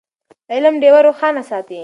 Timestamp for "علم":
0.53-0.73